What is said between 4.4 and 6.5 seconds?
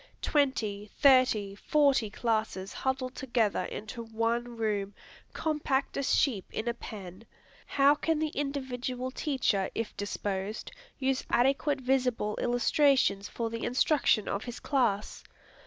room, compact as sheep